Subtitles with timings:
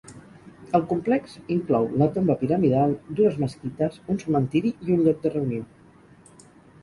[0.77, 5.69] El complex inclou la tomba piramidal, dues mesquites, un cementiri i un lloc de reunió.